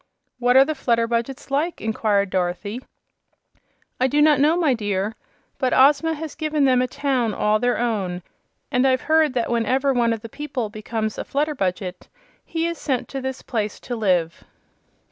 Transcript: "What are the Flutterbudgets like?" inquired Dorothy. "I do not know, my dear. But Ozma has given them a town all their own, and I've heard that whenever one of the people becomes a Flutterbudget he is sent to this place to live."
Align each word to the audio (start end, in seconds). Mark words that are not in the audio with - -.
"What 0.39 0.57
are 0.57 0.65
the 0.65 0.73
Flutterbudgets 0.73 1.51
like?" 1.51 1.79
inquired 1.79 2.31
Dorothy. 2.31 2.81
"I 3.99 4.07
do 4.07 4.19
not 4.19 4.39
know, 4.39 4.57
my 4.57 4.73
dear. 4.73 5.13
But 5.59 5.75
Ozma 5.75 6.15
has 6.15 6.33
given 6.33 6.65
them 6.65 6.81
a 6.81 6.87
town 6.87 7.35
all 7.35 7.59
their 7.59 7.77
own, 7.77 8.23
and 8.71 8.87
I've 8.87 9.01
heard 9.01 9.33
that 9.35 9.51
whenever 9.51 9.93
one 9.93 10.11
of 10.11 10.21
the 10.21 10.27
people 10.27 10.69
becomes 10.71 11.19
a 11.19 11.23
Flutterbudget 11.23 12.07
he 12.43 12.65
is 12.65 12.79
sent 12.79 13.09
to 13.09 13.21
this 13.21 13.43
place 13.43 13.79
to 13.81 13.95
live." 13.95 14.43